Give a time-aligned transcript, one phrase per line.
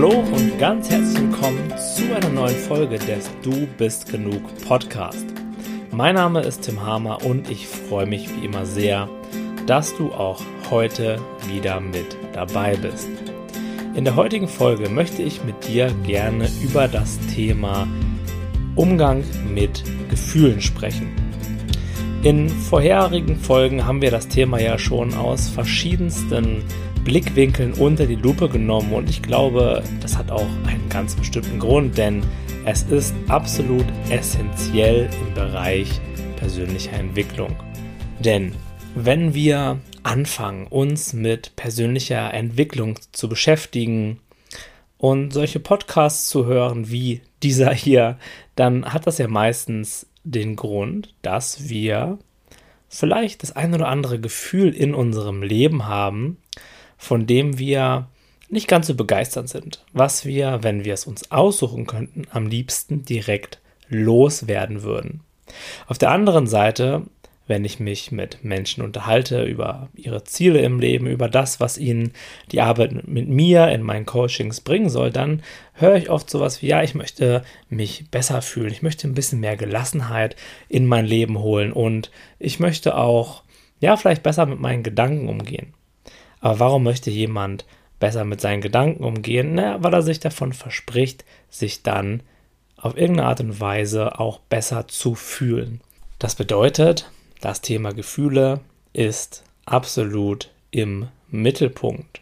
[0.00, 5.26] Hallo und ganz herzlich willkommen zu einer neuen Folge des Du bist genug Podcast.
[5.90, 9.08] Mein Name ist Tim Hamer und ich freue mich wie immer sehr,
[9.66, 10.40] dass du auch
[10.70, 13.08] heute wieder mit dabei bist.
[13.96, 17.88] In der heutigen Folge möchte ich mit dir gerne über das Thema
[18.76, 21.10] Umgang mit Gefühlen sprechen.
[22.22, 26.62] In vorherigen Folgen haben wir das Thema ja schon aus verschiedensten
[27.08, 31.96] Blickwinkeln unter die Lupe genommen und ich glaube, das hat auch einen ganz bestimmten Grund,
[31.96, 32.22] denn
[32.66, 35.88] es ist absolut essentiell im Bereich
[36.36, 37.56] persönlicher Entwicklung.
[38.18, 38.54] Denn
[38.94, 44.20] wenn wir anfangen, uns mit persönlicher Entwicklung zu beschäftigen
[44.98, 48.18] und solche Podcasts zu hören wie dieser hier,
[48.54, 52.18] dann hat das ja meistens den Grund, dass wir
[52.90, 56.36] vielleicht das ein oder andere Gefühl in unserem Leben haben,
[56.98, 58.08] von dem wir
[58.50, 63.04] nicht ganz so begeistert sind, was wir, wenn wir es uns aussuchen könnten, am liebsten
[63.04, 65.20] direkt loswerden würden.
[65.86, 67.04] Auf der anderen Seite
[67.48, 72.12] wenn ich mich mit Menschen unterhalte über ihre Ziele im Leben, über das, was ihnen
[72.52, 75.42] die Arbeit mit mir in meinen Coachings bringen soll, dann
[75.72, 79.40] höre ich oft sowas wie, ja, ich möchte mich besser fühlen, ich möchte ein bisschen
[79.40, 80.36] mehr Gelassenheit
[80.68, 83.42] in mein Leben holen und ich möchte auch,
[83.80, 85.72] ja, vielleicht besser mit meinen Gedanken umgehen.
[86.40, 87.64] Aber warum möchte jemand
[88.00, 89.54] besser mit seinen Gedanken umgehen?
[89.54, 92.22] Naja, weil er sich davon verspricht, sich dann
[92.76, 95.80] auf irgendeine Art und Weise auch besser zu fühlen.
[96.18, 98.60] Das bedeutet, das Thema Gefühle
[98.92, 102.20] ist absolut im Mittelpunkt.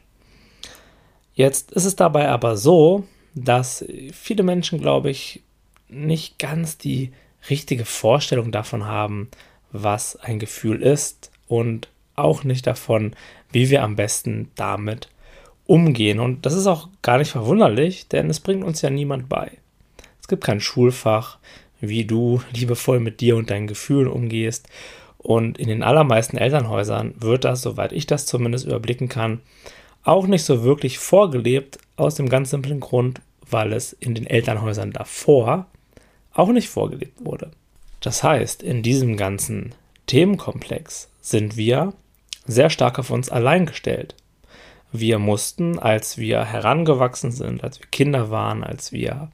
[1.35, 5.43] Jetzt ist es dabei aber so, dass viele Menschen, glaube ich,
[5.89, 7.13] nicht ganz die
[7.51, 9.31] richtige Vorstellung davon haben,
[9.71, 13.13] was ein Gefühl ist und auch nicht davon,
[13.53, 15.09] wie wir am besten damit
[15.67, 16.21] umgehen.
[16.21, 19.53] Und das ist auch gar nicht verwunderlich, denn es bringt uns ja niemand bei.
[20.21, 21.39] Es gibt kein Schulfach,
[21.81, 24.69] wie du liebevoll mit dir und deinen Gefühlen umgehst
[25.27, 29.41] und in den allermeisten Elternhäusern wird das, soweit ich das zumindest überblicken kann,
[30.05, 33.21] auch nicht so wirklich vorgelebt, aus dem ganz simplen Grund,
[33.51, 35.67] weil es in den Elternhäusern davor
[36.33, 37.51] auch nicht vorgelebt wurde.
[37.99, 39.75] Das heißt, in diesem ganzen
[40.07, 41.93] Themenkomplex sind wir
[42.47, 44.15] sehr stark auf uns allein gestellt.
[44.93, 49.31] Wir mussten, als wir herangewachsen sind, als wir Kinder waren, als wir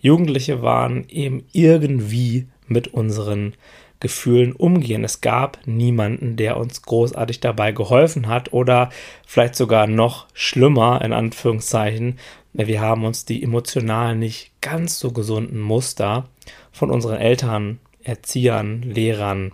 [0.00, 3.54] Jugendliche waren, eben irgendwie mit unseren
[4.00, 5.04] Gefühlen umgehen.
[5.04, 8.88] Es gab niemanden, der uns großartig dabei geholfen hat oder
[9.26, 12.18] vielleicht sogar noch schlimmer, in Anführungszeichen,
[12.52, 16.28] wir haben uns die emotional nicht ganz so gesunden Muster
[16.72, 19.52] von unseren Eltern, Erziehern, Lehrern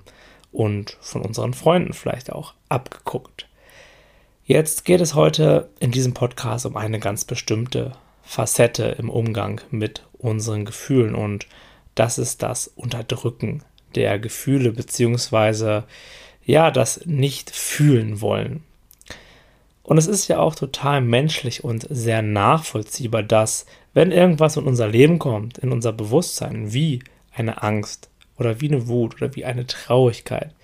[0.57, 3.47] und von unseren Freunden vielleicht auch abgeguckt.
[4.47, 10.03] Jetzt geht es heute in diesem Podcast um eine ganz bestimmte Facette im Umgang mit
[10.19, 11.47] unseren Gefühlen und
[11.95, 13.63] das ist das Unterdrücken
[13.95, 15.85] der Gefühle beziehungsweise
[16.45, 18.63] ja, das nicht fühlen wollen.
[19.83, 24.89] Und es ist ja auch total menschlich und sehr nachvollziehbar, dass wenn irgendwas in unser
[24.89, 27.03] Leben kommt, in unser Bewusstsein, wie
[27.33, 28.09] eine Angst
[28.39, 30.55] oder wie eine Wut oder wie eine Traurigkeit,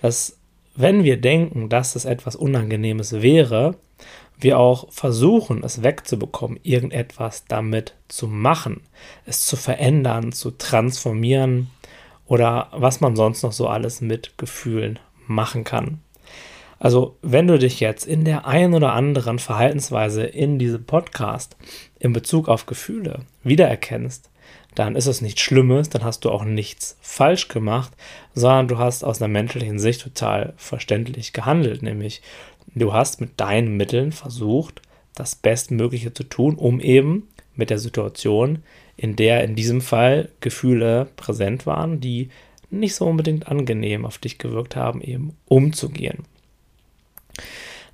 [0.00, 0.38] dass
[0.74, 3.76] wenn wir denken, dass es etwas Unangenehmes wäre,
[4.38, 8.80] wir auch versuchen, es wegzubekommen, irgendetwas damit zu machen,
[9.26, 11.70] es zu verändern, zu transformieren,
[12.32, 16.00] oder was man sonst noch so alles mit Gefühlen machen kann.
[16.78, 21.56] Also, wenn du dich jetzt in der einen oder anderen Verhaltensweise in diesem Podcast
[21.98, 24.30] in Bezug auf Gefühle wiedererkennst,
[24.74, 27.92] dann ist es nichts Schlimmes, dann hast du auch nichts falsch gemacht,
[28.34, 32.22] sondern du hast aus einer menschlichen Sicht total verständlich gehandelt, nämlich
[32.74, 34.80] du hast mit deinen Mitteln versucht,
[35.14, 38.62] das Bestmögliche zu tun, um eben mit der Situation
[38.96, 42.30] in der in diesem Fall Gefühle präsent waren, die
[42.70, 46.24] nicht so unbedingt angenehm auf dich gewirkt haben, eben umzugehen.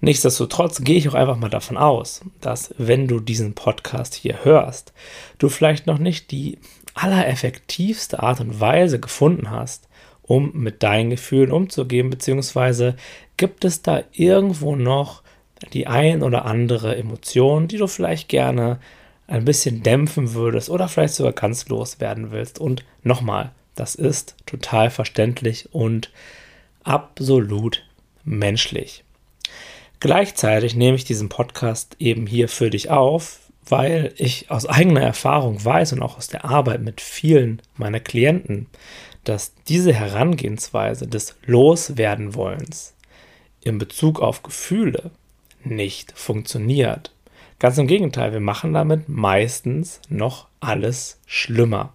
[0.00, 4.92] Nichtsdestotrotz gehe ich auch einfach mal davon aus, dass wenn du diesen Podcast hier hörst,
[5.38, 6.58] du vielleicht noch nicht die
[7.02, 9.88] allereffektivste Art und Weise gefunden hast,
[10.22, 12.96] um mit deinen Gefühlen umzugehen, beziehungsweise
[13.36, 15.22] gibt es da irgendwo noch
[15.72, 18.78] die ein oder andere Emotion, die du vielleicht gerne
[19.26, 22.58] ein bisschen dämpfen würdest oder vielleicht sogar ganz loswerden willst.
[22.58, 26.10] Und nochmal, das ist total verständlich und
[26.82, 27.84] absolut
[28.24, 29.04] menschlich.
[30.00, 35.64] Gleichzeitig nehme ich diesen Podcast eben hier für dich auf, weil ich aus eigener Erfahrung
[35.64, 38.66] weiß und auch aus der Arbeit mit vielen meiner Klienten,
[39.24, 42.94] dass diese Herangehensweise des Loswerdenwollens
[43.62, 45.10] in Bezug auf Gefühle
[45.64, 47.12] nicht funktioniert.
[47.58, 51.92] Ganz im Gegenteil, wir machen damit meistens noch alles schlimmer.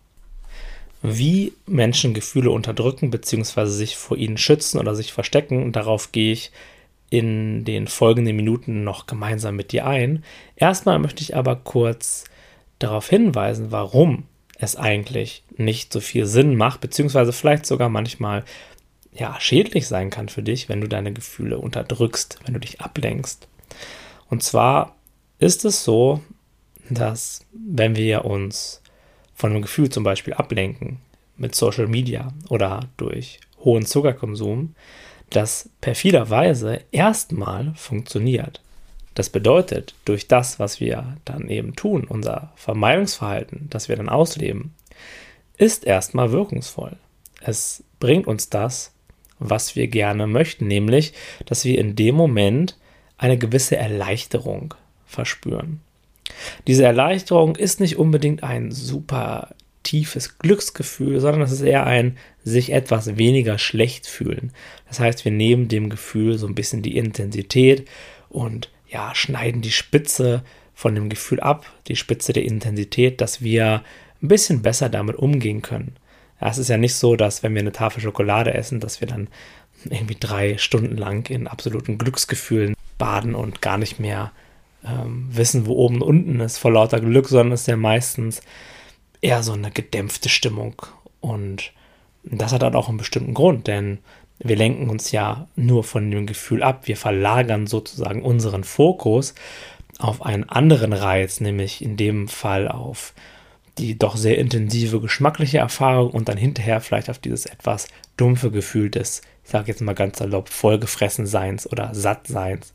[1.02, 3.66] Wie Menschen Gefühle unterdrücken bzw.
[3.66, 6.52] sich vor ihnen schützen oder sich verstecken, darauf gehe ich
[7.13, 10.24] in den folgenden Minuten noch gemeinsam mit dir ein.
[10.56, 12.24] Erstmal möchte ich aber kurz
[12.80, 14.24] darauf hinweisen, warum
[14.57, 18.44] es eigentlich nicht so viel Sinn macht, beziehungsweise vielleicht sogar manchmal
[19.12, 23.48] ja schädlich sein kann für dich, wenn du deine Gefühle unterdrückst, wenn du dich ablenkst.
[24.31, 24.95] Und zwar
[25.38, 26.19] ist es so,
[26.89, 28.81] dass wenn wir uns
[29.36, 30.98] von einem Gefühl zum Beispiel ablenken
[31.38, 34.74] mit Social Media oder durch hohen Zuckerkonsum,
[35.35, 38.62] das perfiderweise erstmal funktioniert.
[39.15, 44.74] Das bedeutet, durch das, was wir dann eben tun, unser Vermeidungsverhalten, das wir dann ausleben,
[45.57, 46.97] ist erstmal wirkungsvoll.
[47.41, 48.91] Es bringt uns das,
[49.39, 51.13] was wir gerne möchten, nämlich,
[51.45, 52.77] dass wir in dem Moment
[53.18, 54.74] eine gewisse Erleichterung
[55.06, 55.81] verspüren.
[56.65, 59.50] Diese Erleichterung ist nicht unbedingt ein super
[59.83, 64.51] tiefes Glücksgefühl, sondern es ist eher ein sich etwas weniger schlecht fühlen.
[64.88, 67.88] Das heißt, wir nehmen dem Gefühl so ein bisschen die Intensität
[68.30, 70.44] und ja, schneiden die Spitze
[70.74, 73.83] von dem Gefühl ab, die Spitze der Intensität, dass wir
[74.21, 75.95] ein bisschen besser damit umgehen können.
[76.41, 79.07] Ja, es ist ja nicht so, dass wenn wir eine Tafel Schokolade essen, dass wir
[79.07, 79.27] dann
[79.85, 84.31] irgendwie drei Stunden lang in absoluten Glücksgefühlen baden und gar nicht mehr
[84.85, 88.41] ähm, wissen, wo oben und unten ist vor lauter Glück, sondern es ist ja meistens
[89.24, 90.81] eher so eine gedämpfte Stimmung.
[91.22, 91.72] Und
[92.24, 94.00] das hat dann auch einen bestimmten Grund, denn
[94.40, 96.88] wir lenken uns ja nur von dem Gefühl ab.
[96.88, 99.34] Wir verlagern sozusagen unseren Fokus
[100.00, 103.14] auf einen anderen Reiz, nämlich in dem Fall auf
[103.78, 107.88] die doch sehr intensive geschmackliche Erfahrung und dann hinterher vielleicht auf dieses etwas
[108.18, 112.72] dumpfe Gefühl des, ich sage jetzt mal ganz salopp, vollgefressen Seins oder Sattseins.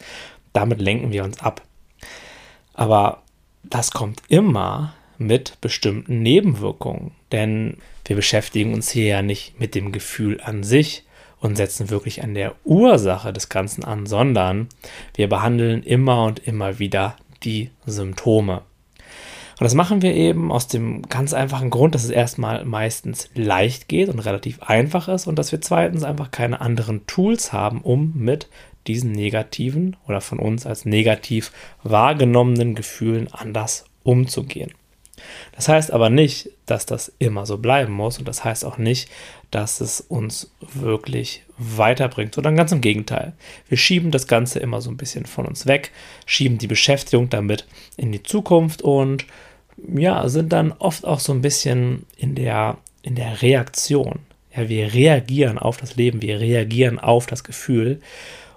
[0.52, 1.62] Damit lenken wir uns ab.
[2.74, 3.22] Aber
[3.62, 9.92] das kommt immer mit bestimmten Nebenwirkungen, denn wir beschäftigen uns hier ja nicht mit dem
[9.92, 11.04] Gefühl an sich
[11.40, 14.68] und setzen wirklich an der Ursache des Ganzen an, sondern
[15.14, 18.62] wir behandeln immer und immer wieder die Symptome.
[19.60, 23.88] Und das machen wir eben aus dem ganz einfachen Grund, dass es erstmal meistens leicht
[23.88, 28.12] geht und relativ einfach ist und dass wir zweitens einfach keine anderen Tools haben, um
[28.14, 28.48] mit
[28.86, 34.72] diesen negativen oder von uns als negativ wahrgenommenen Gefühlen anders umzugehen.
[35.52, 39.10] Das heißt aber nicht, dass das immer so bleiben muss und das heißt auch nicht,
[39.50, 43.32] dass es uns wirklich weiterbringt, sondern ganz im Gegenteil.
[43.68, 45.90] Wir schieben das Ganze immer so ein bisschen von uns weg,
[46.26, 47.66] schieben die Beschäftigung damit
[47.96, 49.24] in die Zukunft und
[49.94, 54.20] ja, sind dann oft auch so ein bisschen in der, in der Reaktion.
[54.54, 58.00] Ja, wir reagieren auf das Leben, wir reagieren auf das Gefühl.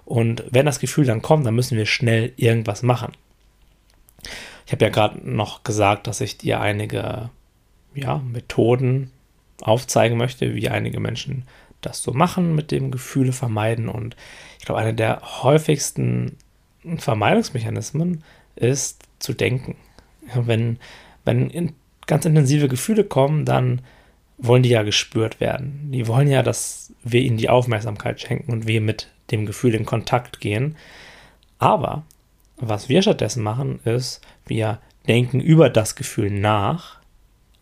[0.04, 3.12] Und wenn das Gefühl dann kommt, dann müssen wir schnell irgendwas machen.
[4.66, 7.30] Ich habe ja gerade noch gesagt, dass ich dir einige
[7.94, 9.10] ja, Methoden
[9.60, 11.44] aufzeigen möchte, wie einige Menschen
[11.80, 13.88] das so machen mit dem Gefühle vermeiden.
[13.88, 14.16] Und
[14.58, 16.36] ich glaube, einer der häufigsten
[16.98, 18.24] Vermeidungsmechanismen
[18.56, 19.76] ist zu denken.
[20.34, 20.78] Wenn
[21.24, 21.74] wenn in,
[22.06, 23.82] ganz intensive Gefühle kommen, dann
[24.38, 25.90] wollen die ja gespürt werden.
[25.92, 29.86] Die wollen ja, dass wir ihnen die Aufmerksamkeit schenken und wir mit dem Gefühl in
[29.86, 30.76] Kontakt gehen.
[31.58, 32.04] Aber
[32.56, 37.00] was wir stattdessen machen, ist, wir denken über das Gefühl nach,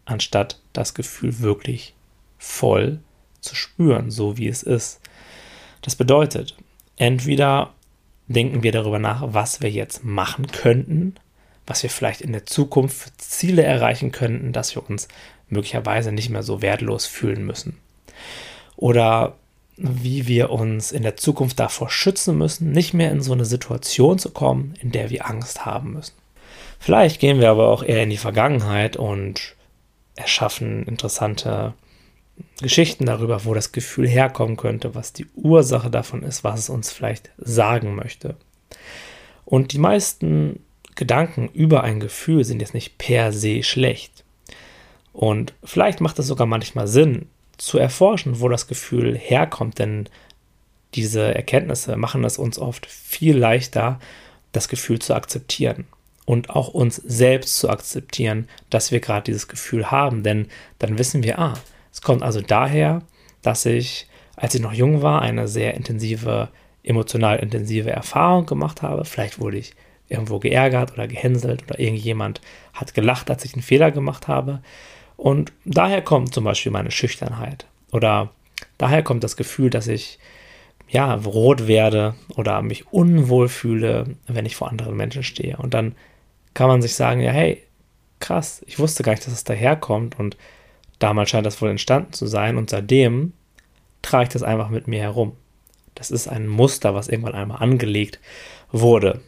[0.04, 1.94] anstatt das Gefühl wirklich
[2.38, 3.00] voll
[3.40, 5.00] zu spüren, so wie es ist.
[5.82, 6.56] Das bedeutet,
[6.96, 7.72] entweder
[8.26, 11.14] denken wir darüber nach, was wir jetzt machen könnten,
[11.66, 15.08] was wir vielleicht in der Zukunft für Ziele erreichen könnten, dass wir uns
[15.48, 17.78] möglicherweise nicht mehr so wertlos fühlen müssen.
[18.76, 19.36] Oder
[19.76, 24.18] wie wir uns in der Zukunft davor schützen müssen, nicht mehr in so eine Situation
[24.18, 26.14] zu kommen, in der wir Angst haben müssen.
[26.82, 29.54] Vielleicht gehen wir aber auch eher in die Vergangenheit und
[30.16, 31.74] erschaffen interessante
[32.62, 36.90] Geschichten darüber, wo das Gefühl herkommen könnte, was die Ursache davon ist, was es uns
[36.90, 38.34] vielleicht sagen möchte.
[39.44, 44.24] Und die meisten Gedanken über ein Gefühl sind jetzt nicht per se schlecht.
[45.12, 50.08] Und vielleicht macht es sogar manchmal Sinn, zu erforschen, wo das Gefühl herkommt, denn
[50.94, 54.00] diese Erkenntnisse machen es uns oft viel leichter,
[54.52, 55.84] das Gefühl zu akzeptieren
[56.30, 60.46] und auch uns selbst zu akzeptieren, dass wir gerade dieses Gefühl haben, denn
[60.78, 61.54] dann wissen wir, ah,
[61.90, 63.02] es kommt also daher,
[63.42, 64.06] dass ich,
[64.36, 66.48] als ich noch jung war, eine sehr intensive,
[66.84, 69.04] emotional intensive Erfahrung gemacht habe.
[69.04, 69.74] Vielleicht wurde ich
[70.08, 72.40] irgendwo geärgert oder gehänselt oder irgendjemand
[72.74, 74.62] hat gelacht, als ich einen Fehler gemacht habe.
[75.16, 77.66] Und daher kommt zum Beispiel meine Schüchternheit.
[77.90, 78.30] Oder
[78.78, 80.20] daher kommt das Gefühl, dass ich
[80.88, 85.56] ja rot werde oder mich unwohl fühle, wenn ich vor anderen Menschen stehe.
[85.56, 85.96] Und dann
[86.54, 87.62] kann man sich sagen, ja, hey,
[88.18, 90.36] krass, ich wusste gar nicht, dass es daherkommt und
[90.98, 93.32] damals scheint das wohl entstanden zu sein und seitdem
[94.02, 95.36] trage ich das einfach mit mir herum.
[95.94, 98.20] Das ist ein Muster, was irgendwann einmal angelegt
[98.70, 99.20] wurde.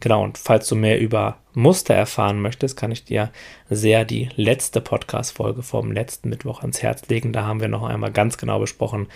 [0.00, 3.32] Genau, und falls du mehr über Muster erfahren möchtest, kann ich dir
[3.70, 7.32] sehr die letzte Podcast-Folge vom letzten Mittwoch ans Herz legen.
[7.32, 9.08] Da haben wir noch einmal ganz genau besprochen,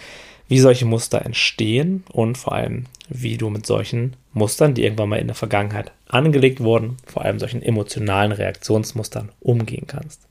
[0.50, 5.20] wie solche Muster entstehen und vor allem, wie du mit solchen Mustern, die irgendwann mal
[5.20, 10.22] in der Vergangenheit angelegt wurden, vor allem solchen emotionalen Reaktionsmustern umgehen kannst.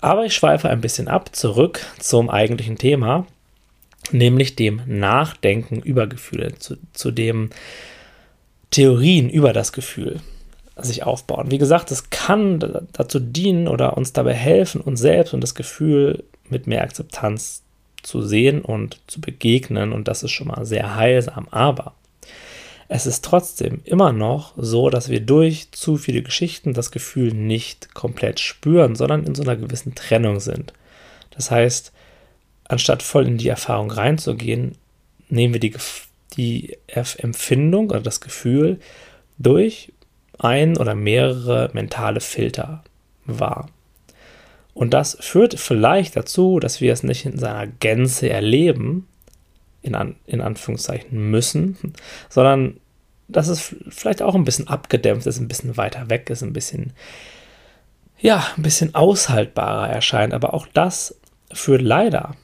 [0.00, 3.26] Aber ich schweife ein bisschen ab, zurück zum eigentlichen Thema,
[4.10, 7.50] nämlich dem Nachdenken über Gefühle, zu, zu dem
[8.70, 10.20] Theorien über das Gefühl
[10.78, 11.50] sich aufbauen.
[11.50, 12.58] Wie gesagt, es kann
[12.94, 17.63] dazu dienen oder uns dabei helfen, uns selbst und das Gefühl mit mehr Akzeptanz
[18.04, 21.48] zu sehen und zu begegnen und das ist schon mal sehr heilsam.
[21.50, 21.94] Aber
[22.88, 27.94] es ist trotzdem immer noch so, dass wir durch zu viele Geschichten das Gefühl nicht
[27.94, 30.72] komplett spüren, sondern in so einer gewissen Trennung sind.
[31.30, 31.92] Das heißt,
[32.68, 34.76] anstatt voll in die Erfahrung reinzugehen,
[35.28, 35.74] nehmen wir die,
[36.36, 38.78] die Empfindung oder das Gefühl
[39.38, 39.92] durch
[40.38, 42.84] ein oder mehrere mentale Filter
[43.24, 43.68] wahr.
[44.74, 49.06] Und das führt vielleicht dazu, dass wir es nicht in seiner Gänze erleben,
[49.82, 51.94] in, An in Anführungszeichen müssen,
[52.28, 52.78] sondern
[53.28, 56.92] dass es vielleicht auch ein bisschen abgedämpft ist, ein bisschen weiter weg ist, ein bisschen,
[58.18, 60.34] ja, ein bisschen aushaltbarer erscheint.
[60.34, 61.16] Aber auch das
[61.52, 62.34] führt leider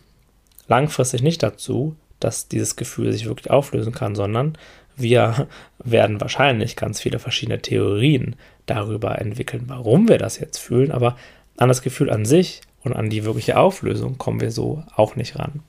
[0.68, 4.56] langfristig nicht dazu, dass dieses Gefühl sich wirklich auflösen kann, sondern
[4.96, 11.16] wir werden wahrscheinlich ganz viele verschiedene Theorien darüber entwickeln, warum wir das jetzt fühlen, aber
[11.60, 15.38] an das Gefühl an sich und an die wirkliche Auflösung kommen wir so auch nicht
[15.38, 15.62] ran.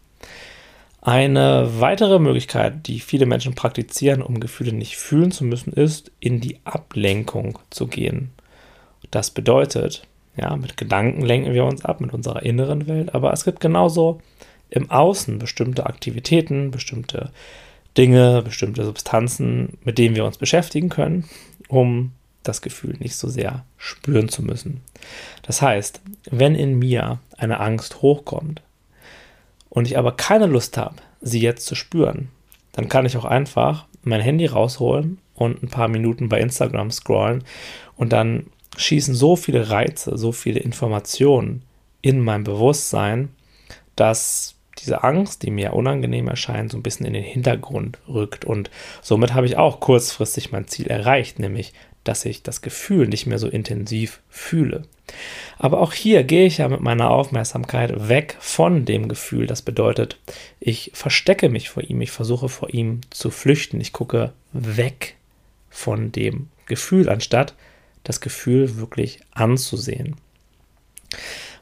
[1.02, 6.40] Eine weitere Möglichkeit, die viele Menschen praktizieren, um Gefühle nicht fühlen zu müssen, ist, in
[6.40, 8.30] die Ablenkung zu gehen.
[9.10, 10.08] Das bedeutet,
[10.38, 14.22] ja, mit Gedanken lenken wir uns ab, mit unserer inneren Welt, aber es gibt genauso
[14.70, 17.32] im Außen bestimmte Aktivitäten, bestimmte
[17.98, 21.26] Dinge, bestimmte Substanzen, mit denen wir uns beschäftigen können,
[21.68, 24.82] um das Gefühl nicht so sehr spüren zu müssen.
[25.44, 28.62] Das heißt, wenn in mir eine Angst hochkommt
[29.70, 32.30] und ich aber keine Lust habe, sie jetzt zu spüren,
[32.72, 37.44] dann kann ich auch einfach mein Handy rausholen und ein paar Minuten bei Instagram scrollen
[37.96, 41.64] und dann schießen so viele Reize, so viele Informationen
[42.02, 43.30] in mein Bewusstsein,
[43.96, 48.46] dass diese Angst, die mir unangenehm erscheint, so ein bisschen in den Hintergrund rückt.
[48.46, 48.72] Und
[49.02, 53.40] somit habe ich auch kurzfristig mein Ziel erreicht, nämlich, dass ich das Gefühl nicht mehr
[53.40, 54.84] so intensiv fühle.
[55.60, 59.46] Aber auch hier gehe ich ja mit meiner Aufmerksamkeit weg von dem Gefühl.
[59.46, 60.18] Das bedeutet,
[60.60, 63.80] ich verstecke mich vor ihm, ich versuche vor ihm zu flüchten.
[63.80, 65.16] Ich gucke weg
[65.70, 67.54] von dem Gefühl, anstatt
[68.04, 70.16] das Gefühl wirklich anzusehen.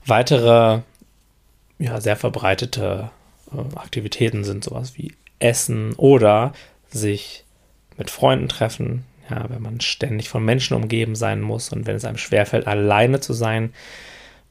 [0.05, 0.81] Weitere
[1.79, 3.09] ja, sehr verbreitete
[3.51, 6.53] äh, Aktivitäten sind sowas wie Essen oder
[6.89, 7.45] sich
[7.97, 9.05] mit Freunden treffen.
[9.29, 13.19] Ja, wenn man ständig von Menschen umgeben sein muss und wenn es einem schwerfällt, alleine
[13.19, 13.73] zu sein,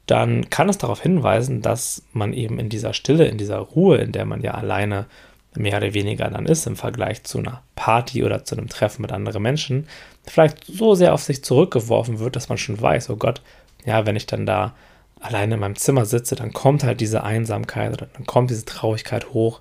[0.06, 4.12] dann kann es darauf hinweisen, dass man eben in dieser Stille, in dieser Ruhe, in
[4.12, 5.06] der man ja alleine
[5.54, 9.12] mehr oder weniger dann ist im Vergleich zu einer Party oder zu einem Treffen mit
[9.12, 9.88] anderen Menschen,
[10.24, 13.42] vielleicht so sehr auf sich zurückgeworfen wird, dass man schon weiß, oh Gott,
[13.84, 14.74] ja, wenn ich dann da
[15.20, 19.32] alleine in meinem Zimmer sitze, dann kommt halt diese Einsamkeit oder dann kommt diese Traurigkeit
[19.32, 19.60] hoch.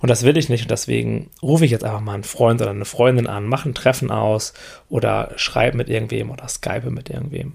[0.00, 2.70] Und das will ich nicht und deswegen rufe ich jetzt einfach mal einen Freund oder
[2.70, 4.54] eine Freundin an, mache ein Treffen aus
[4.88, 7.54] oder schreibe mit irgendwem oder Skype mit irgendwem.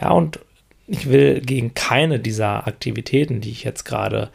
[0.00, 0.40] Ja, und
[0.86, 4.30] ich will gegen keine dieser Aktivitäten, die ich jetzt gerade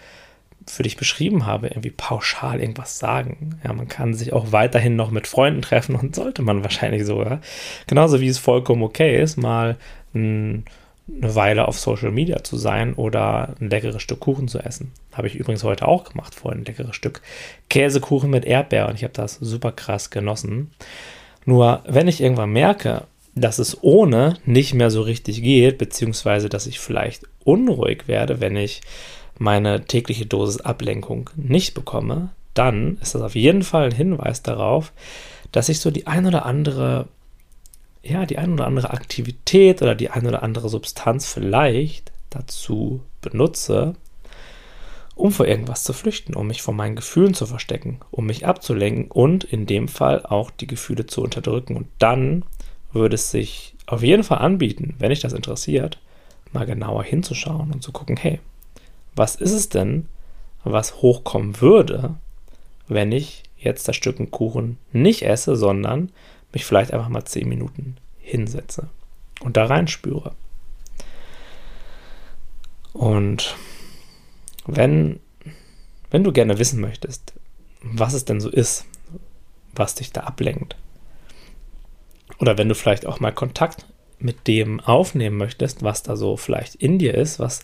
[0.68, 3.60] für dich beschrieben habe, irgendwie pauschal irgendwas sagen.
[3.64, 7.42] Ja, man kann sich auch weiterhin noch mit Freunden treffen und sollte man wahrscheinlich sogar.
[7.88, 9.78] Genauso wie es vollkommen okay ist, mal
[10.14, 10.64] ein
[11.08, 14.92] eine Weile auf Social Media zu sein oder ein leckeres Stück Kuchen zu essen.
[15.12, 17.22] Habe ich übrigens heute auch gemacht, vorhin ein leckeres Stück
[17.70, 20.72] Käsekuchen mit Erdbeer und ich habe das super krass genossen.
[21.46, 23.04] Nur wenn ich irgendwann merke,
[23.36, 28.56] dass es ohne nicht mehr so richtig geht, beziehungsweise dass ich vielleicht unruhig werde, wenn
[28.56, 28.82] ich
[29.38, 34.94] meine tägliche Dosis Ablenkung nicht bekomme, dann ist das auf jeden Fall ein Hinweis darauf,
[35.52, 37.08] dass ich so die ein oder andere
[38.04, 43.96] ja, die ein oder andere Aktivität oder die ein oder andere Substanz vielleicht dazu benutze,
[45.16, 49.10] um vor irgendwas zu flüchten, um mich vor meinen Gefühlen zu verstecken, um mich abzulenken
[49.10, 51.78] und in dem Fall auch die Gefühle zu unterdrücken.
[51.78, 52.44] Und dann
[52.92, 56.00] würde es sich auf jeden Fall anbieten, wenn dich das interessiert,
[56.52, 58.40] mal genauer hinzuschauen und zu gucken, hey,
[59.16, 60.08] was ist es denn,
[60.64, 62.16] was hochkommen würde,
[62.88, 66.12] wenn ich jetzt das Stück Kuchen nicht esse, sondern
[66.54, 68.90] mich vielleicht einfach mal zehn Minuten hinsetze
[69.42, 70.34] und da reinspüre.
[72.94, 73.56] Und
[74.66, 75.20] wenn,
[76.12, 77.34] wenn du gerne wissen möchtest,
[77.82, 78.86] was es denn so ist,
[79.76, 80.78] was dich da ablenkt,
[82.40, 83.86] oder wenn du vielleicht auch mal Kontakt
[84.20, 87.62] mit dem aufnehmen möchtest, was da so vielleicht in dir ist, was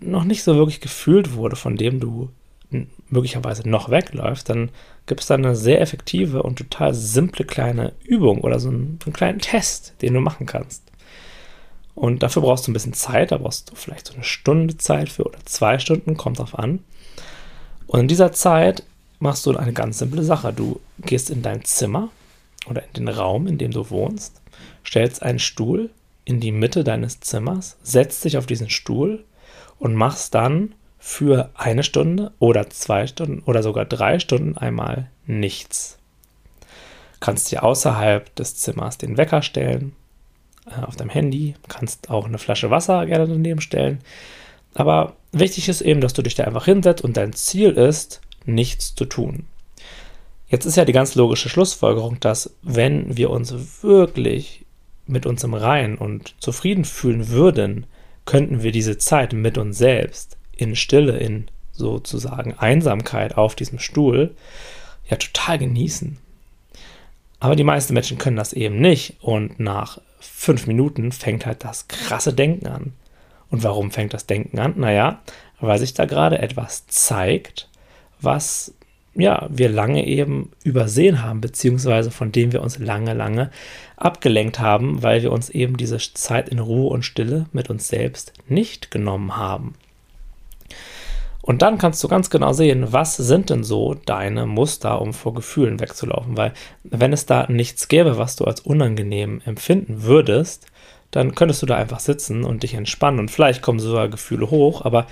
[0.00, 2.30] noch nicht so wirklich gefühlt wurde, von dem du
[3.08, 4.70] möglicherweise noch wegläufst, dann
[5.06, 9.12] gibt es da eine sehr effektive und total simple kleine Übung oder so einen, einen,
[9.12, 10.84] kleinen Test, den du machen kannst.
[11.94, 15.08] Und dafür brauchst du ein bisschen Zeit, da brauchst du vielleicht so eine Stunde Zeit
[15.08, 16.80] für oder zwei Stunden, kommt drauf an.
[17.86, 18.84] Und in dieser Zeit
[19.18, 20.52] machst du eine ganz simple Sache.
[20.52, 22.10] Du gehst in dein Zimmer
[22.68, 24.40] oder in den Raum, in dem du wohnst,
[24.84, 25.90] stellst einen Stuhl
[26.24, 29.24] in die Mitte deines Zimmers, setzt dich auf diesen Stuhl
[29.78, 35.98] und machst dann für eine Stunde oder zwei Stunden oder sogar drei Stunden einmal nichts.
[37.20, 39.96] Kannst dir außerhalb des Zimmers den Wecker stellen,
[40.66, 44.00] äh, auf deinem Handy, kannst auch eine Flasche Wasser gerne daneben stellen.
[44.74, 48.94] Aber wichtig ist eben, dass du dich da einfach hinsetzt und dein Ziel ist, nichts
[48.94, 49.46] zu tun.
[50.48, 54.66] Jetzt ist ja die ganz logische Schlussfolgerung, dass wenn wir uns wirklich
[55.06, 57.86] mit uns im Reinen und zufrieden fühlen würden,
[58.26, 64.34] könnten wir diese Zeit mit uns selbst in Stille, in sozusagen Einsamkeit auf diesem Stuhl
[65.08, 66.18] ja total genießen.
[67.40, 71.88] Aber die meisten Menschen können das eben nicht und nach fünf Minuten fängt halt das
[71.88, 72.92] krasse Denken an.
[73.50, 74.74] Und warum fängt das Denken an?
[74.76, 75.22] Naja,
[75.58, 77.68] weil sich da gerade etwas zeigt,
[78.20, 78.74] was
[79.14, 83.50] ja, wir lange eben übersehen haben, beziehungsweise von dem wir uns lange, lange
[83.96, 88.32] abgelenkt haben, weil wir uns eben diese Zeit in Ruhe und Stille mit uns selbst
[88.48, 89.74] nicht genommen haben.
[91.42, 95.34] Und dann kannst du ganz genau sehen, was sind denn so deine Muster, um vor
[95.34, 96.36] Gefühlen wegzulaufen.
[96.36, 96.52] Weil
[96.84, 100.66] wenn es da nichts gäbe, was du als unangenehm empfinden würdest,
[101.10, 103.20] dann könntest du da einfach sitzen und dich entspannen.
[103.20, 105.06] Und vielleicht kommen sogar Gefühle hoch, aber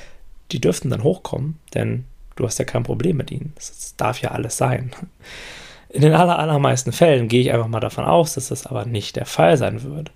[0.53, 2.05] die dürften dann hochkommen, denn
[2.37, 3.53] du hast ja kein Problem mit ihnen.
[3.57, 4.93] Das darf ja alles sein.
[5.89, 9.17] In den aller, allermeisten Fällen gehe ich einfach mal davon aus, dass das aber nicht
[9.17, 10.13] der Fall sein wird.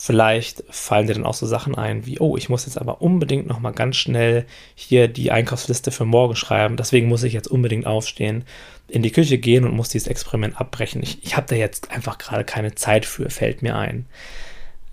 [0.00, 3.48] Vielleicht fallen dir dann auch so Sachen ein wie, oh, ich muss jetzt aber unbedingt
[3.48, 6.76] noch mal ganz schnell hier die Einkaufsliste für morgen schreiben.
[6.76, 8.44] Deswegen muss ich jetzt unbedingt aufstehen,
[8.86, 11.02] in die Küche gehen und muss dieses Experiment abbrechen.
[11.02, 14.06] Ich, ich habe da jetzt einfach gerade keine Zeit für, fällt mir ein.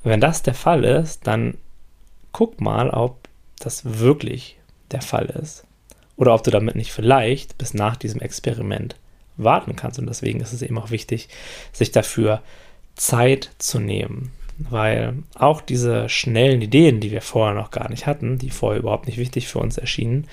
[0.03, 1.55] Wenn das der Fall ist, dann
[2.31, 4.57] guck mal, ob das wirklich
[4.89, 5.65] der Fall ist.
[6.15, 8.95] Oder ob du damit nicht vielleicht bis nach diesem Experiment
[9.37, 9.99] warten kannst.
[9.99, 11.29] Und deswegen ist es eben auch wichtig,
[11.73, 12.41] sich dafür
[12.95, 18.37] Zeit zu nehmen weil auch diese schnellen Ideen, die wir vorher noch gar nicht hatten,
[18.37, 20.27] die vorher überhaupt nicht wichtig für uns erschienen,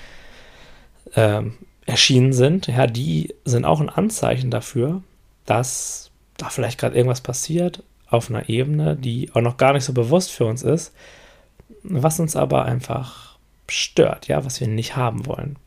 [1.15, 1.41] äh,
[1.85, 5.01] erschienen sind, ja, die sind auch ein Anzeichen dafür,
[5.45, 9.93] dass da vielleicht gerade irgendwas passiert auf einer Ebene, die auch noch gar nicht so
[9.93, 10.93] bewusst für uns ist,
[11.83, 15.57] was uns aber einfach stört, ja, was wir nicht haben wollen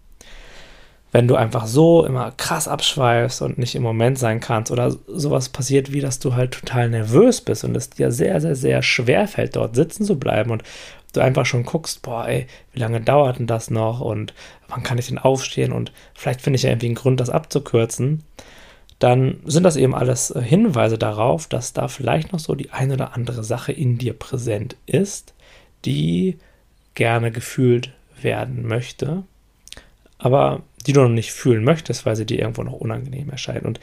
[1.16, 5.48] wenn du einfach so immer krass abschweifst und nicht im Moment sein kannst oder sowas
[5.48, 9.26] passiert, wie dass du halt total nervös bist und es dir sehr, sehr, sehr schwer
[9.26, 10.62] fällt, dort sitzen zu bleiben und
[11.14, 14.34] du einfach schon guckst, boah, ey, wie lange dauert denn das noch und
[14.68, 18.22] wann kann ich denn aufstehen und vielleicht finde ich ja irgendwie einen Grund, das abzukürzen,
[18.98, 23.14] dann sind das eben alles Hinweise darauf, dass da vielleicht noch so die eine oder
[23.14, 25.32] andere Sache in dir präsent ist,
[25.86, 26.36] die
[26.94, 29.22] gerne gefühlt werden möchte,
[30.18, 33.66] aber die du noch nicht fühlen möchtest, weil sie dir irgendwo noch unangenehm erscheinen.
[33.66, 33.80] Und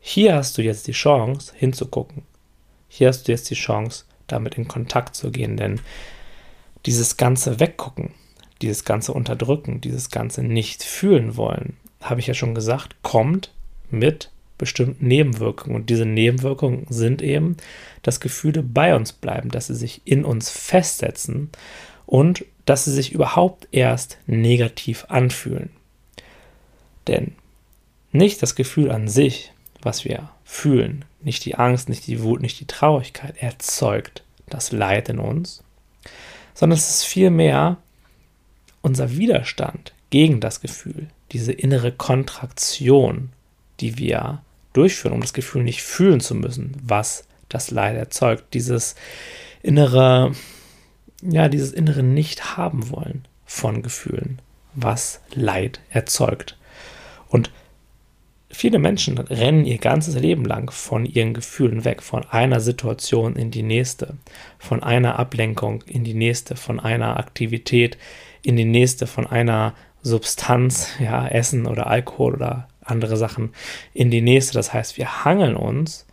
[0.00, 2.22] hier hast du jetzt die Chance, hinzugucken.
[2.88, 5.80] Hier hast du jetzt die Chance, damit in Kontakt zu gehen, denn
[6.84, 8.10] dieses ganze Weggucken,
[8.60, 13.52] dieses ganze Unterdrücken, dieses ganze Nicht fühlen wollen, habe ich ja schon gesagt, kommt
[13.90, 15.74] mit bestimmten Nebenwirkungen.
[15.76, 17.56] Und diese Nebenwirkungen sind eben,
[18.02, 21.50] dass Gefühle bei uns bleiben, dass sie sich in uns festsetzen
[22.06, 25.70] und dass sie sich überhaupt erst negativ anfühlen.
[27.06, 27.32] Denn
[28.12, 32.60] nicht das Gefühl an sich, was wir fühlen, nicht die Angst, nicht die Wut, nicht
[32.60, 35.62] die Traurigkeit erzeugt das Leid in uns,
[36.54, 37.78] sondern es ist vielmehr
[38.82, 43.30] unser Widerstand gegen das Gefühl, diese innere Kontraktion,
[43.80, 48.94] die wir durchführen, um das Gefühl nicht fühlen zu müssen, was das Leid erzeugt, dieses
[49.62, 50.32] innere,
[51.22, 54.40] ja, dieses innere Nicht haben wollen von Gefühlen,
[54.74, 56.56] was Leid erzeugt.
[57.32, 57.50] Und
[58.50, 63.50] viele Menschen rennen ihr ganzes Leben lang von ihren Gefühlen weg, von einer Situation in
[63.50, 64.14] die nächste,
[64.58, 67.96] von einer Ablenkung in die nächste, von einer Aktivität
[68.42, 73.54] in die nächste, von einer Substanz, ja, Essen oder Alkohol oder andere Sachen
[73.94, 74.52] in die nächste.
[74.52, 76.06] Das heißt, wir hangeln uns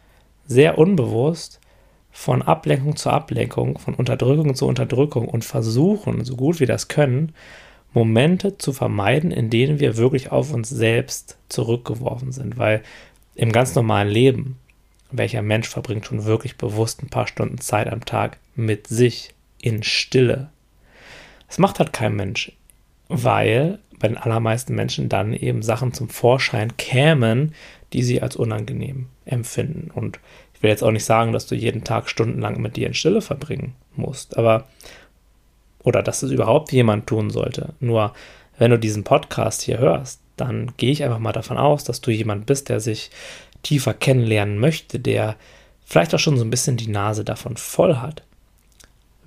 [0.47, 1.59] sehr unbewusst
[2.11, 7.33] von Ablenkung zu Ablenkung, von Unterdrückung zu Unterdrückung und versuchen, so gut wir das können,
[7.93, 12.57] Momente zu vermeiden, in denen wir wirklich auf uns selbst zurückgeworfen sind.
[12.57, 12.83] Weil
[13.35, 14.57] im ganz normalen Leben,
[15.11, 19.83] welcher Mensch verbringt schon wirklich bewusst ein paar Stunden Zeit am Tag mit sich in
[19.83, 20.49] Stille?
[21.47, 22.51] Das macht halt kein Mensch,
[23.07, 27.53] weil bei den allermeisten Menschen dann eben Sachen zum Vorschein kämen,
[27.91, 29.91] die sie als unangenehm empfinden.
[29.91, 30.19] Und
[30.53, 33.21] ich will jetzt auch nicht sagen, dass du jeden Tag stundenlang mit dir in Stille
[33.21, 34.67] verbringen musst, aber
[35.83, 37.73] oder dass es überhaupt jemand tun sollte.
[37.79, 38.13] Nur
[38.57, 42.11] wenn du diesen Podcast hier hörst, dann gehe ich einfach mal davon aus, dass du
[42.11, 43.11] jemand bist, der sich
[43.63, 45.35] tiefer kennenlernen möchte, der
[45.85, 48.23] vielleicht auch schon so ein bisschen die Nase davon voll hat,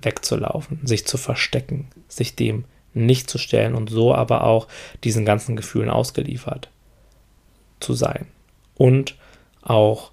[0.01, 4.67] wegzulaufen, sich zu verstecken, sich dem nicht zu stellen und so aber auch
[5.03, 6.69] diesen ganzen Gefühlen ausgeliefert
[7.79, 8.27] zu sein.
[8.75, 9.15] Und
[9.61, 10.11] auch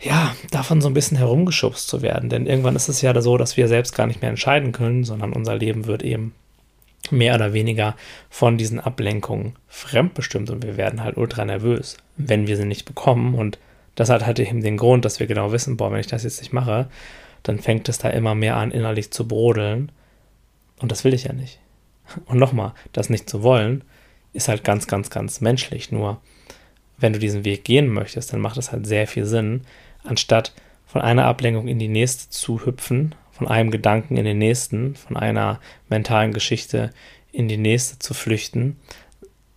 [0.00, 2.28] ja, davon so ein bisschen herumgeschubst zu werden.
[2.28, 5.32] Denn irgendwann ist es ja so, dass wir selbst gar nicht mehr entscheiden können, sondern
[5.32, 6.34] unser Leben wird eben
[7.10, 7.94] mehr oder weniger
[8.28, 13.34] von diesen Ablenkungen fremdbestimmt und wir werden halt ultra nervös, wenn wir sie nicht bekommen.
[13.34, 13.58] Und
[13.94, 16.40] das hat halt eben den Grund, dass wir genau wissen, boah, wenn ich das jetzt
[16.40, 16.88] nicht mache,
[17.42, 19.92] dann fängt es da immer mehr an, innerlich zu brodeln.
[20.80, 21.60] Und das will ich ja nicht.
[22.26, 23.82] Und nochmal, das nicht zu wollen,
[24.32, 25.90] ist halt ganz, ganz, ganz menschlich.
[25.92, 26.20] Nur,
[26.98, 29.62] wenn du diesen Weg gehen möchtest, dann macht es halt sehr viel Sinn,
[30.06, 30.52] anstatt
[30.86, 35.16] von einer Ablenkung in die nächste zu hüpfen, von einem Gedanken in den nächsten, von
[35.16, 36.90] einer mentalen Geschichte
[37.32, 38.76] in die nächste zu flüchten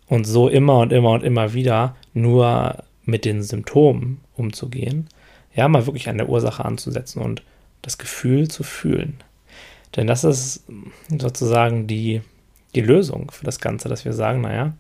[0.08, 5.08] und so immer und immer und immer wieder nur mit den Symptomen umzugehen,
[5.56, 7.44] ja, mal wirklich an der Ursache anzusetzen und
[7.82, 9.24] das Gefühl zu fühlen.
[9.96, 10.64] Denn das ist
[11.10, 12.22] sozusagen die,
[12.76, 14.74] die Lösung für das Ganze, dass wir sagen, naja,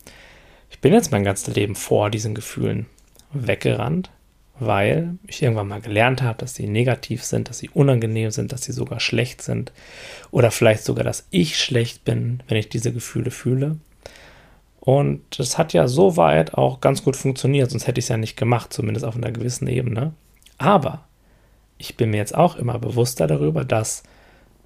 [0.69, 2.85] ich bin jetzt mein ganzes Leben vor diesen Gefühlen
[3.33, 4.11] weggerannt,
[4.59, 8.63] weil ich irgendwann mal gelernt habe, dass sie negativ sind, dass sie unangenehm sind, dass
[8.63, 9.71] sie sogar schlecht sind
[10.31, 13.77] oder vielleicht sogar, dass ich schlecht bin, wenn ich diese Gefühle fühle.
[14.79, 18.37] Und das hat ja soweit auch ganz gut funktioniert, sonst hätte ich es ja nicht
[18.37, 20.13] gemacht, zumindest auf einer gewissen Ebene.
[20.57, 21.05] Aber
[21.77, 24.03] ich bin mir jetzt auch immer bewusster darüber, dass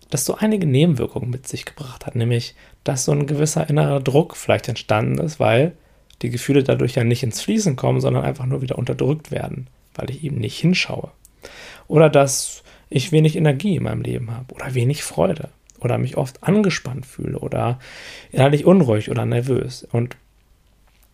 [0.10, 4.36] das so einige Nebenwirkungen mit sich gebracht hat, nämlich dass so ein gewisser innerer Druck
[4.36, 5.74] vielleicht entstanden ist, weil
[6.22, 10.10] die Gefühle dadurch ja nicht ins Fließen kommen, sondern einfach nur wieder unterdrückt werden weil
[10.10, 11.12] ich eben nicht hinschaue.
[11.88, 16.44] Oder dass ich wenig Energie in meinem Leben habe oder wenig Freude oder mich oft
[16.44, 17.80] angespannt fühle oder
[18.32, 19.88] innerlich unruhig oder nervös.
[19.92, 20.16] Und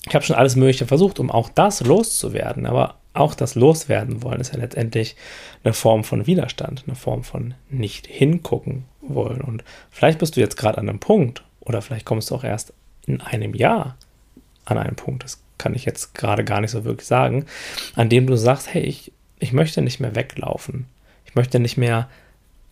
[0.06, 2.66] ich habe schon alles Mögliche versucht, um auch das loszuwerden.
[2.66, 5.16] Aber auch das Loswerden wollen ist ja letztendlich
[5.64, 9.42] eine Form von Widerstand, eine Form von nicht hingucken wollen.
[9.42, 12.74] Und vielleicht bist du jetzt gerade an einem Punkt oder vielleicht kommst du auch erst
[13.06, 13.98] in einem Jahr
[14.66, 15.24] an einen Punkt.
[15.24, 17.46] Das kann ich jetzt gerade gar nicht so wirklich sagen,
[17.96, 20.88] an dem du sagst, hey, ich, ich möchte nicht mehr weglaufen.
[21.26, 22.10] Ich möchte nicht mehr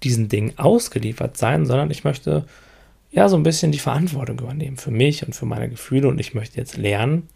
[0.02, 2.45] diesen Ding ausgeliefert sein, sondern ich möchte
[3.12, 6.34] ja so ein bisschen die Verantwortung übernehmen für mich und für meine Gefühle und ich
[6.34, 7.30] möchte jetzt lernen,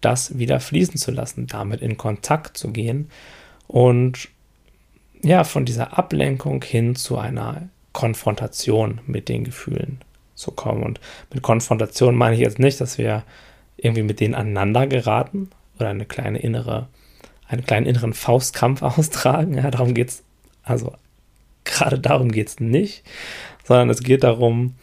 [0.00, 3.10] das wieder fließen zu lassen, damit in Kontakt zu gehen
[3.66, 4.28] und
[5.22, 9.98] ja, von dieser Ablenkung hin zu einer Konfrontation mit den Gefühlen
[10.34, 10.84] zu kommen.
[10.84, 11.00] Und
[11.32, 13.24] mit Konfrontation meine ich jetzt nicht, dass wir
[13.78, 16.88] irgendwie mit denen aneinander geraten oder eine kleine innere,
[17.46, 19.54] einen kleinen inneren Faustkampf austragen.
[19.54, 20.22] Ja, darum geht es,
[20.62, 20.94] also
[21.64, 23.04] gerade darum geht es nicht,
[23.64, 24.74] sondern es geht darum,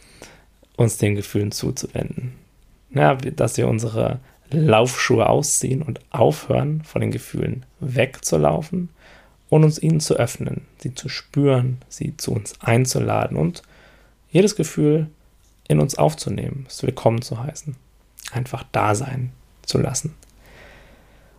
[0.76, 2.32] uns den Gefühlen zuzuwenden.
[2.90, 8.90] Ja, dass wir unsere Laufschuhe ausziehen und aufhören, von den Gefühlen wegzulaufen
[9.48, 13.62] und uns ihnen zu öffnen, sie zu spüren, sie zu uns einzuladen und
[14.30, 15.08] jedes Gefühl
[15.68, 17.76] in uns aufzunehmen, es willkommen zu heißen
[18.32, 20.14] einfach da sein zu lassen.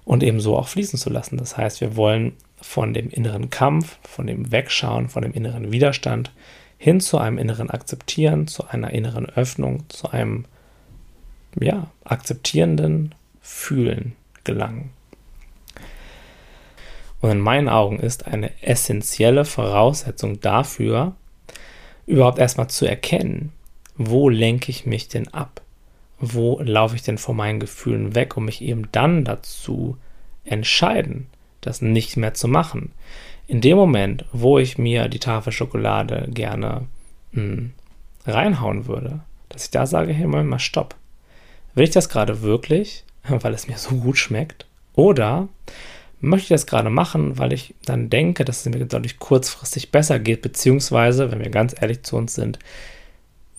[0.06, 1.38] Und ebenso auch fließen zu lassen.
[1.38, 6.32] Das heißt, wir wollen von dem inneren Kampf, von dem Wegschauen, von dem inneren Widerstand
[6.78, 10.45] hin zu einem inneren Akzeptieren, zu einer inneren Öffnung, zu einem
[11.60, 14.91] ja, akzeptierenden Fühlen gelangen.
[17.19, 21.15] Und in meinen Augen ist eine essentielle Voraussetzung dafür,
[22.06, 23.52] überhaupt erstmal zu erkennen,
[23.95, 25.62] wo lenke ich mich denn ab?
[26.19, 29.97] Wo laufe ich denn vor meinen Gefühlen weg, um mich eben dann dazu
[30.45, 31.27] entscheiden,
[31.62, 32.91] das nicht mehr zu machen.
[33.47, 36.88] In dem Moment, wo ich mir die Tafel Schokolade gerne
[37.32, 37.71] mh, hm,
[38.25, 40.95] reinhauen würde, dass ich da sage, hey, Moment mal, stopp.
[41.75, 44.65] Will ich das gerade wirklich, weil es mir so gut schmeckt?
[44.93, 45.47] Oder
[46.19, 50.17] möchte ich das gerade machen, weil ich dann denke, dass es mir dadurch kurzfristig besser
[50.17, 52.58] geht, beziehungsweise, wenn wir ganz ehrlich zu uns sind,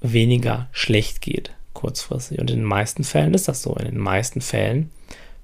[0.00, 2.40] weniger schlecht geht kurzfristig.
[2.40, 3.76] Und in den meisten Fällen ist das so.
[3.76, 4.90] In den meisten Fällen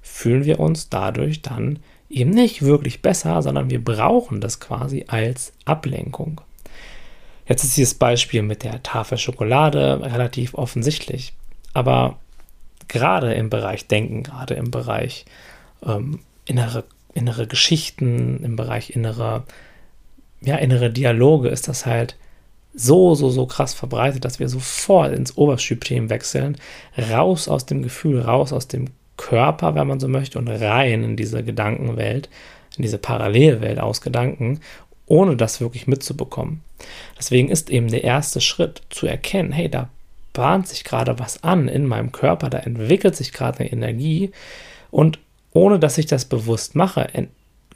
[0.01, 5.53] fühlen wir uns dadurch dann eben nicht wirklich besser, sondern wir brauchen das quasi als
[5.63, 6.41] Ablenkung.
[7.47, 11.33] Jetzt ist dieses Beispiel mit der Tafel Schokolade relativ offensichtlich,
[11.73, 12.17] aber
[12.89, 15.25] gerade im Bereich Denken, gerade im Bereich
[15.85, 19.43] ähm, innere, innere Geschichten, im Bereich innere,
[20.41, 22.17] ja, innere Dialoge ist das halt
[22.75, 26.57] so, so, so krass verbreitet, dass wir sofort ins Oberschübsystem wechseln,
[27.11, 31.15] raus aus dem Gefühl, raus aus dem Körper, wenn man so möchte, und rein in
[31.15, 32.29] diese Gedankenwelt,
[32.77, 34.59] in diese Parallelwelt aus Gedanken,
[35.05, 36.61] ohne das wirklich mitzubekommen.
[37.17, 39.89] Deswegen ist eben der erste Schritt zu erkennen, hey, da
[40.33, 44.31] bahnt sich gerade was an in meinem Körper, da entwickelt sich gerade eine Energie
[44.91, 45.19] und
[45.53, 47.07] ohne dass ich das bewusst mache,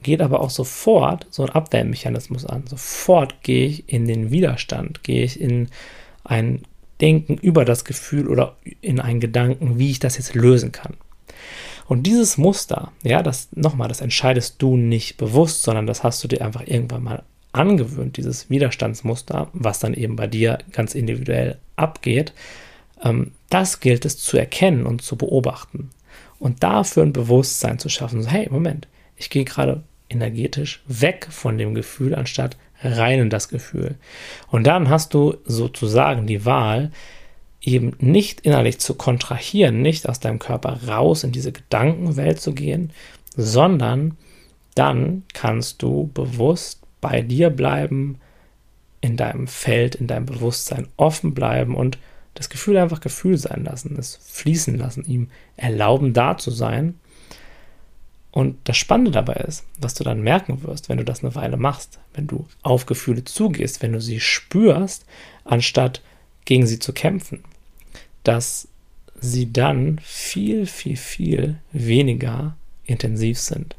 [0.03, 2.67] geht aber auch sofort so ein Abwehrmechanismus an.
[2.67, 5.69] Sofort gehe ich in den Widerstand, gehe ich in
[6.23, 6.63] ein
[7.01, 10.95] Denken über das Gefühl oder in einen Gedanken, wie ich das jetzt lösen kann.
[11.87, 16.27] Und dieses Muster, ja, das nochmal, das entscheidest du nicht bewusst, sondern das hast du
[16.27, 22.33] dir einfach irgendwann mal angewöhnt, dieses Widerstandsmuster, was dann eben bei dir ganz individuell abgeht,
[23.03, 25.89] ähm, das gilt es zu erkennen und zu beobachten.
[26.37, 28.87] Und dafür ein Bewusstsein zu schaffen, so, hey, Moment,
[29.19, 33.95] ich gehe gerade energetisch weg von dem Gefühl, anstatt rein in das Gefühl.
[34.47, 36.91] Und dann hast du sozusagen die Wahl,
[37.61, 42.91] eben nicht innerlich zu kontrahieren, nicht aus deinem Körper raus in diese Gedankenwelt zu gehen,
[43.35, 44.17] sondern
[44.75, 48.17] dann kannst du bewusst bei dir bleiben,
[49.01, 51.97] in deinem Feld, in deinem Bewusstsein offen bleiben und
[52.33, 56.95] das Gefühl einfach Gefühl sein lassen, es fließen lassen, ihm erlauben, da zu sein.
[58.31, 61.57] Und das Spannende dabei ist, was du dann merken wirst, wenn du das eine Weile
[61.57, 65.05] machst, wenn du auf Gefühle zugehst, wenn du sie spürst,
[65.45, 66.01] anstatt
[66.45, 67.43] gegen sie zu kämpfen,
[68.23, 68.67] dass
[69.19, 73.75] sie dann viel, viel, viel weniger intensiv sind.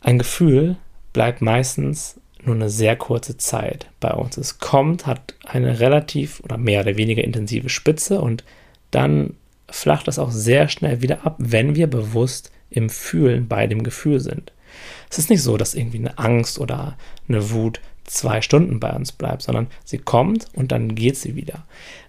[0.00, 0.76] Ein Gefühl
[1.12, 4.36] bleibt meistens nur eine sehr kurze Zeit bei uns.
[4.36, 8.44] Es kommt, hat eine relativ oder mehr oder weniger intensive Spitze und
[8.90, 9.34] dann
[9.68, 14.20] flacht es auch sehr schnell wieder ab, wenn wir bewusst im Fühlen bei dem Gefühl
[14.20, 14.52] sind.
[15.10, 16.96] Es ist nicht so, dass irgendwie eine Angst oder
[17.28, 21.64] eine Wut zwei Stunden bei uns bleibt, sondern sie kommt und dann geht sie wieder.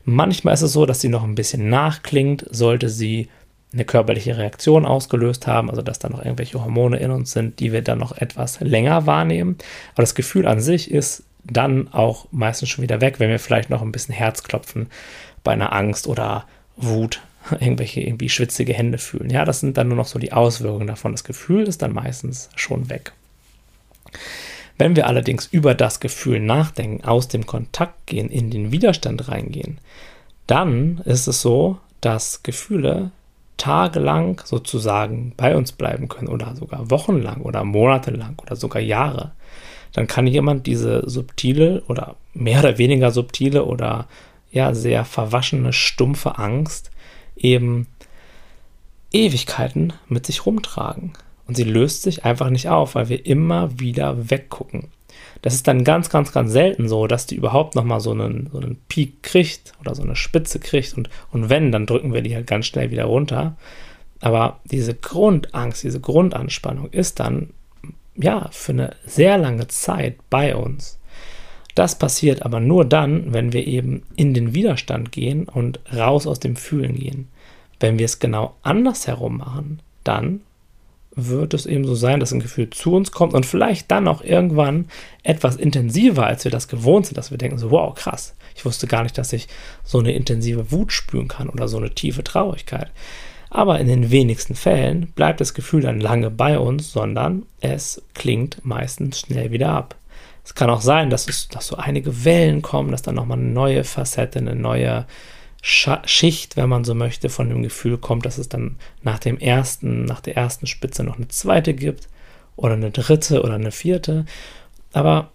[0.05, 3.29] Manchmal ist es so, dass sie noch ein bisschen nachklingt, sollte sie
[3.71, 7.71] eine körperliche Reaktion ausgelöst haben, also dass da noch irgendwelche Hormone in uns sind, die
[7.71, 9.57] wir dann noch etwas länger wahrnehmen.
[9.93, 13.69] Aber das Gefühl an sich ist dann auch meistens schon wieder weg, wenn wir vielleicht
[13.69, 14.87] noch ein bisschen Herzklopfen
[15.43, 16.45] bei einer Angst oder
[16.77, 17.21] Wut,
[17.59, 19.29] irgendwelche irgendwie schwitzige Hände fühlen.
[19.29, 21.11] Ja, das sind dann nur noch so die Auswirkungen davon.
[21.11, 23.13] Das Gefühl ist dann meistens schon weg.
[24.77, 29.77] Wenn wir allerdings über das Gefühl nachdenken, aus dem Kontakt gehen, in den Widerstand reingehen,
[30.47, 33.11] dann ist es so, dass Gefühle
[33.57, 39.31] tagelang sozusagen bei uns bleiben können oder sogar wochenlang oder monatelang oder sogar Jahre.
[39.91, 44.07] Dann kann jemand diese subtile oder mehr oder weniger subtile oder
[44.51, 46.89] ja sehr verwaschene, stumpfe Angst
[47.43, 47.87] eben
[49.11, 51.13] Ewigkeiten mit sich rumtragen.
[51.47, 54.89] Und sie löst sich einfach nicht auf, weil wir immer wieder weggucken.
[55.41, 58.59] Das ist dann ganz, ganz, ganz selten so, dass die überhaupt nochmal so einen, so
[58.59, 60.95] einen Peak kriegt oder so eine Spitze kriegt.
[60.95, 63.55] Und, und wenn, dann drücken wir die halt ganz schnell wieder runter.
[64.21, 67.51] Aber diese Grundangst, diese Grundanspannung ist dann
[68.15, 70.98] ja für eine sehr lange Zeit bei uns.
[71.79, 76.41] Das passiert aber nur dann, wenn wir eben in den Widerstand gehen und raus aus
[76.41, 77.29] dem Fühlen gehen.
[77.79, 80.41] Wenn wir es genau andersherum machen, dann
[81.15, 84.21] wird es eben so sein, dass ein Gefühl zu uns kommt und vielleicht dann auch
[84.21, 84.89] irgendwann
[85.23, 88.85] etwas intensiver, als wir das gewohnt sind, dass wir denken so, wow, krass, ich wusste
[88.85, 89.47] gar nicht, dass ich
[89.85, 92.91] so eine intensive Wut spüren kann oder so eine tiefe Traurigkeit.
[93.49, 98.65] Aber in den wenigsten Fällen bleibt das Gefühl dann lange bei uns, sondern es klingt
[98.65, 99.95] meistens schnell wieder ab.
[100.49, 103.49] Es kann auch sein, dass, es, dass so einige Wellen kommen, dass dann nochmal eine
[103.49, 105.05] neue Facette, eine neue
[105.61, 110.05] Schicht, wenn man so möchte, von dem Gefühl kommt, dass es dann nach dem ersten,
[110.05, 112.09] nach der ersten Spitze noch eine zweite gibt
[112.55, 114.25] oder eine dritte oder eine vierte.
[114.91, 115.29] Aber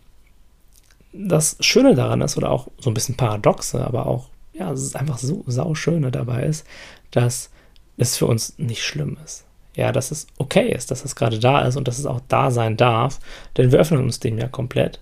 [1.13, 4.97] das Schöne daran ist, oder auch so ein bisschen paradoxe, aber auch, ja, es ist
[4.97, 6.67] einfach so sauschöne dabei ist,
[7.13, 7.51] dass
[7.99, 9.45] es für uns nicht schlimm ist.
[9.77, 12.51] Ja, dass es okay ist, dass es gerade da ist und dass es auch da
[12.51, 13.21] sein darf,
[13.57, 14.99] denn wir öffnen uns dem ja komplett.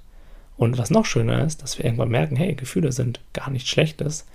[0.63, 4.27] Und was noch schöner ist, dass wir irgendwann merken, hey, Gefühle sind gar nichts Schlechtes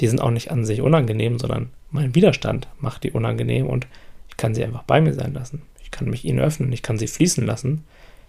[0.00, 3.86] die sind auch nicht an sich unangenehm, sondern mein Widerstand macht die unangenehm und
[4.28, 5.62] ich kann sie einfach bei mir sein lassen.
[5.82, 7.84] Ich kann mich ihnen öffnen, ich kann sie fließen lassen,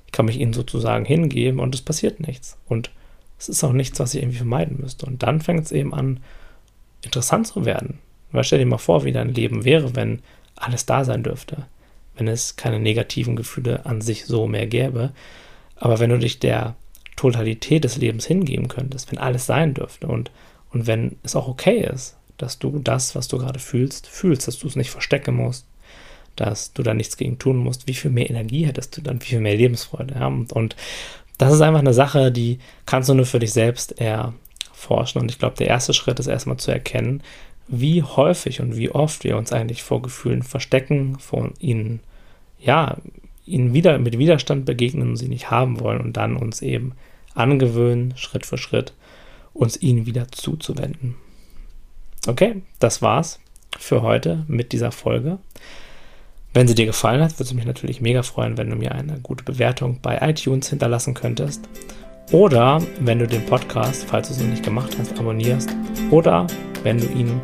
[0.05, 2.57] ich kann mich ihnen sozusagen hingeben und es passiert nichts.
[2.67, 2.91] Und
[3.39, 5.05] es ist auch nichts, was ich irgendwie vermeiden müsste.
[5.05, 6.19] Und dann fängt es eben an,
[7.03, 7.99] interessant zu werden.
[8.31, 10.19] Weil stell dir mal vor, wie dein Leben wäre, wenn
[10.55, 11.65] alles da sein dürfte.
[12.17, 15.13] wenn es keine negativen Gefühle an sich so mehr gäbe.
[15.77, 16.75] Aber wenn du dich der
[17.15, 20.31] Totalität des Lebens hingeben könntest, wenn alles sein dürfte und,
[20.71, 24.59] und wenn es auch okay ist, dass du das, was du gerade fühlst, fühlst, dass
[24.59, 25.65] du es nicht verstecken musst,
[26.35, 29.27] dass du da nichts gegen tun musst, wie viel mehr Energie hättest du dann, wie
[29.27, 30.15] viel mehr Lebensfreude.
[30.15, 30.27] Ja?
[30.27, 30.75] Und,
[31.41, 35.19] das ist einfach eine Sache, die kannst du nur für dich selbst erforschen.
[35.19, 37.23] Und ich glaube, der erste Schritt ist erstmal zu erkennen,
[37.67, 41.99] wie häufig und wie oft wir uns eigentlich vor Gefühlen verstecken, vor ihnen,
[42.59, 42.97] ja,
[43.51, 46.93] ihnen wieder mit Widerstand begegnen und sie nicht haben wollen und dann uns eben
[47.33, 48.93] angewöhnen, Schritt für Schritt,
[49.53, 51.15] uns ihnen wieder zuzuwenden.
[52.27, 53.39] Okay, das war's
[53.77, 55.39] für heute mit dieser Folge.
[56.53, 59.19] Wenn sie dir gefallen hat, würde es mich natürlich mega freuen, wenn du mir eine
[59.21, 61.67] gute Bewertung bei iTunes hinterlassen könntest.
[62.31, 65.69] Oder wenn du den Podcast, falls du es noch nicht gemacht hast, abonnierst.
[66.11, 66.47] Oder
[66.83, 67.39] wenn du ihn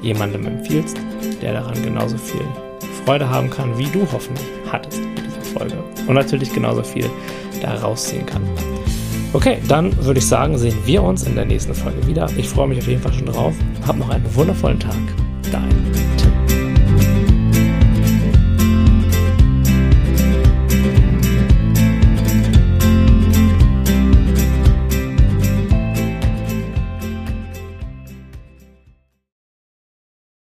[0.00, 0.96] jemandem empfiehlst,
[1.40, 2.46] der daran genauso viel
[3.04, 5.00] Freude haben kann, wie du hoffentlich hattest
[5.52, 5.76] Folge.
[6.06, 7.08] Und natürlich genauso viel
[7.60, 8.42] da rausziehen kann.
[9.32, 12.28] Okay, dann würde ich sagen, sehen wir uns in der nächsten Folge wieder.
[12.36, 13.54] Ich freue mich auf jeden Fall schon drauf.
[13.86, 14.98] Hab noch einen wundervollen Tag.
[15.50, 15.91] Dein